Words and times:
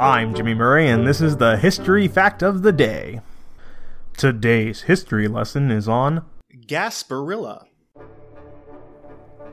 I'm 0.00 0.34
Jimmy 0.34 0.54
Murray, 0.54 0.88
and 0.88 1.06
this 1.06 1.20
is 1.20 1.36
the 1.36 1.56
History 1.56 2.08
Fact 2.08 2.42
of 2.42 2.62
the 2.62 2.72
Day. 2.72 3.20
Today's 4.16 4.82
history 4.82 5.28
lesson 5.28 5.70
is 5.70 5.88
on 5.88 6.24
Gasparilla. 6.66 7.66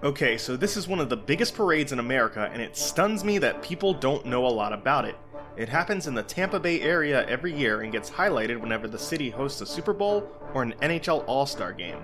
Okay, 0.03 0.39
so 0.39 0.57
this 0.57 0.77
is 0.77 0.87
one 0.87 0.99
of 0.99 1.09
the 1.09 1.17
biggest 1.17 1.53
parades 1.53 1.91
in 1.91 1.99
America, 1.99 2.49
and 2.51 2.59
it 2.59 2.75
stuns 2.75 3.23
me 3.23 3.37
that 3.37 3.61
people 3.61 3.93
don't 3.93 4.25
know 4.25 4.47
a 4.47 4.49
lot 4.49 4.73
about 4.73 5.05
it. 5.05 5.15
It 5.57 5.69
happens 5.69 6.07
in 6.07 6.15
the 6.15 6.23
Tampa 6.23 6.59
Bay 6.59 6.81
area 6.81 7.23
every 7.27 7.53
year 7.53 7.81
and 7.81 7.91
gets 7.91 8.09
highlighted 8.09 8.59
whenever 8.59 8.87
the 8.87 8.97
city 8.97 9.29
hosts 9.29 9.61
a 9.61 9.65
Super 9.67 9.93
Bowl 9.93 10.27
or 10.55 10.63
an 10.63 10.73
NHL 10.81 11.23
All 11.27 11.45
Star 11.45 11.71
game. 11.71 11.99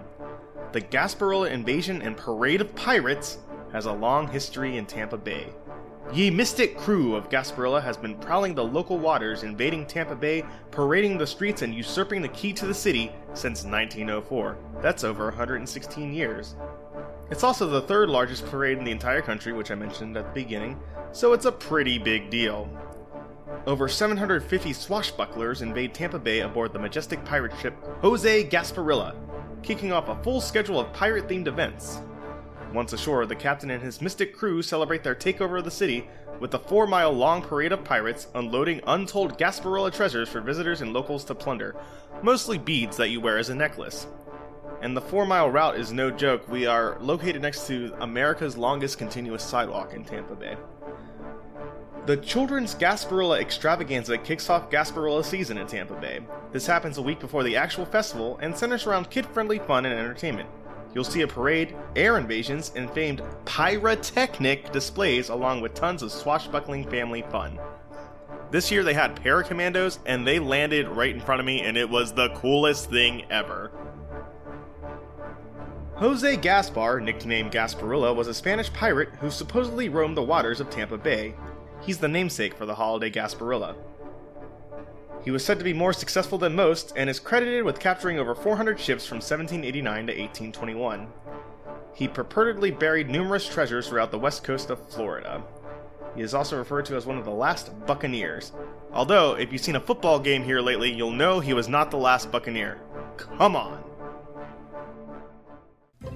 The 0.73 0.81
Gasparilla 0.81 1.49
Invasion 1.49 2.03
and 2.03 2.15
Parade 2.15 2.61
of 2.61 2.75
Pirates 2.75 3.39
has 3.71 3.87
a 3.87 3.91
long 3.91 4.27
history 4.27 4.77
in 4.77 4.85
Tampa 4.85 5.17
Bay. 5.17 5.47
Ye 6.13 6.31
mystic 6.31 6.77
Krewe 6.77 7.17
of 7.17 7.29
Gasparilla 7.29 7.83
has 7.83 7.97
been 7.97 8.15
prowling 8.15 8.55
the 8.55 8.63
local 8.63 8.97
waters, 8.97 9.43
invading 9.43 9.85
Tampa 9.85 10.15
Bay, 10.15 10.45
parading 10.71 11.17
the 11.17 11.27
streets, 11.27 11.63
and 11.63 11.75
usurping 11.75 12.21
the 12.21 12.29
key 12.29 12.53
to 12.53 12.65
the 12.65 12.73
city 12.73 13.11
since 13.33 13.65
1904. 13.65 14.57
That's 14.81 15.03
over 15.03 15.25
116 15.25 16.13
years. 16.13 16.55
It's 17.29 17.43
also 17.43 17.67
the 17.67 17.81
third 17.81 18.09
largest 18.09 18.45
parade 18.45 18.77
in 18.77 18.85
the 18.85 18.91
entire 18.91 19.21
country, 19.21 19.51
which 19.51 19.69
I 19.69 19.75
mentioned 19.75 20.15
at 20.15 20.33
the 20.33 20.41
beginning, 20.43 20.79
so 21.11 21.33
it's 21.33 21.45
a 21.45 21.51
pretty 21.51 21.99
big 21.99 22.29
deal. 22.29 22.69
Over 23.65 23.89
750 23.89 24.71
swashbucklers 24.71 25.61
invade 25.61 25.93
Tampa 25.93 26.19
Bay 26.19 26.39
aboard 26.39 26.71
the 26.71 26.79
majestic 26.79 27.23
pirate 27.25 27.51
ship 27.59 27.75
Jose 28.01 28.45
Gasparilla, 28.45 29.13
kicking 29.61 29.91
off 29.91 30.07
a 30.07 30.23
full 30.23 30.39
schedule 30.39 30.79
of 30.79 30.93
pirate 30.93 31.27
themed 31.27 31.47
events. 31.47 31.99
Once 32.77 32.93
ashore, 32.93 33.25
the 33.25 33.35
captain 33.35 33.71
and 33.71 33.81
his 33.81 34.03
mystic 34.03 34.37
crew 34.37 34.61
celebrate 34.61 35.01
their 35.01 35.15
takeover 35.15 35.57
of 35.57 35.65
the 35.65 35.71
city 35.71 36.07
with 36.39 36.53
a 36.53 36.59
four 36.59 36.85
mile 36.85 37.11
long 37.11 37.41
parade 37.41 37.71
of 37.71 37.83
pirates 37.83 38.27
unloading 38.35 38.79
untold 38.85 39.35
Gasparilla 39.39 39.91
treasures 39.91 40.29
for 40.29 40.41
visitors 40.41 40.81
and 40.81 40.93
locals 40.93 41.23
to 41.23 41.33
plunder, 41.33 41.75
mostly 42.21 42.59
beads 42.59 42.95
that 42.97 43.09
you 43.09 43.19
wear 43.19 43.39
as 43.39 43.49
a 43.49 43.55
necklace. 43.55 44.05
And 44.83 44.95
the 44.95 45.01
four 45.01 45.25
mile 45.25 45.49
route 45.49 45.79
is 45.79 45.91
no 45.91 46.11
joke, 46.11 46.47
we 46.49 46.67
are 46.67 46.99
located 46.99 47.41
next 47.41 47.65
to 47.65 47.95
America's 47.99 48.57
longest 48.57 48.99
continuous 48.99 49.41
sidewalk 49.41 49.95
in 49.95 50.05
Tampa 50.05 50.35
Bay. 50.35 50.55
The 52.05 52.17
Children's 52.17 52.75
Gasparilla 52.75 53.41
Extravaganza 53.41 54.19
kicks 54.19 54.51
off 54.51 54.69
Gasparilla 54.69 55.25
season 55.25 55.57
in 55.57 55.65
Tampa 55.65 55.95
Bay. 55.95 56.19
This 56.51 56.67
happens 56.67 56.99
a 56.99 57.01
week 57.01 57.19
before 57.19 57.41
the 57.41 57.57
actual 57.57 57.87
festival 57.87 58.37
and 58.39 58.55
centers 58.55 58.85
around 58.85 59.09
kid 59.09 59.25
friendly 59.25 59.57
fun 59.57 59.83
and 59.87 59.95
entertainment. 59.95 60.47
You'll 60.93 61.03
see 61.03 61.21
a 61.21 61.27
parade, 61.27 61.75
air 61.95 62.17
invasions, 62.17 62.71
and 62.75 62.89
famed 62.91 63.21
pyrotechnic 63.45 64.71
displays 64.71 65.29
along 65.29 65.61
with 65.61 65.73
tons 65.73 66.01
of 66.01 66.11
swashbuckling 66.11 66.89
family 66.89 67.23
fun. 67.29 67.59
This 68.49 68.71
year 68.71 68.83
they 68.83 68.93
had 68.93 69.15
paracommandos 69.15 69.99
and 70.05 70.25
they 70.25 70.39
landed 70.39 70.87
right 70.87 71.13
in 71.13 71.19
front 71.19 71.39
of 71.39 71.45
me 71.45 71.61
and 71.61 71.75
it 71.75 71.89
was 71.89 72.13
the 72.13 72.29
coolest 72.29 72.89
thing 72.89 73.25
ever. 73.29 73.71
Jose 75.95 76.37
Gaspar, 76.37 77.01
nicknamed 77.01 77.51
Gasparilla, 77.51 78.15
was 78.15 78.27
a 78.27 78.33
Spanish 78.33 78.71
pirate 78.71 79.09
who 79.19 79.31
supposedly 79.31 79.89
roamed 79.89 80.15
the 80.15 80.23
waters 80.23 80.59
of 80.59 80.69
Tampa 80.69 80.97
Bay. 80.97 81.33
He's 81.81 81.97
the 81.97 82.07
namesake 82.07 82.53
for 82.53 82.65
the 82.65 82.75
holiday 82.75 83.09
Gasparilla. 83.09 83.75
He 85.23 85.31
was 85.31 85.43
said 85.43 85.57
to 85.59 85.65
be 85.65 85.73
more 85.73 85.93
successful 85.93 86.37
than 86.37 86.55
most 86.55 86.93
and 86.95 87.09
is 87.09 87.19
credited 87.19 87.63
with 87.63 87.79
capturing 87.79 88.19
over 88.19 88.33
400 88.33 88.79
ships 88.79 89.05
from 89.05 89.17
1789 89.17 90.07
to 90.07 90.13
1821. 90.13 91.07
He 91.93 92.07
purportedly 92.07 92.77
buried 92.77 93.09
numerous 93.09 93.47
treasures 93.47 93.87
throughout 93.87 94.11
the 94.11 94.19
west 94.19 94.43
coast 94.43 94.69
of 94.69 94.87
Florida. 94.89 95.43
He 96.15 96.21
is 96.21 96.33
also 96.33 96.57
referred 96.57 96.85
to 96.85 96.95
as 96.95 97.05
one 97.05 97.17
of 97.17 97.25
the 97.25 97.31
last 97.31 97.71
Buccaneers. 97.85 98.51
Although, 98.93 99.35
if 99.35 99.51
you've 99.51 99.61
seen 99.61 99.75
a 99.75 99.79
football 99.79 100.19
game 100.19 100.43
here 100.43 100.61
lately, 100.61 100.91
you'll 100.91 101.11
know 101.11 101.39
he 101.39 101.53
was 101.53 101.67
not 101.67 101.91
the 101.91 101.97
last 101.97 102.31
Buccaneer. 102.31 102.79
Come 103.17 103.55
on! 103.55 103.83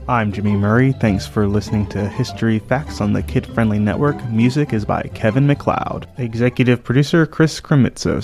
I'm 0.07 0.31
Jimmy 0.31 0.53
Murray. 0.53 0.94
Thanks 0.94 1.28
for 1.28 1.47
listening 1.47 1.88
to 1.90 2.07
History 2.07 2.59
Facts 2.59 3.01
on 3.01 3.13
the 3.13 3.23
Kid 3.23 3.45
Friendly 3.45 3.79
Network. 3.79 4.23
Music 4.29 4.73
is 4.73 4.85
by 4.85 5.03
Kevin 5.13 5.47
MacLeod. 5.47 6.07
Executive 6.17 6.84
producer 6.84 7.25
Chris 7.25 7.61
Krimitsos. 7.61 8.23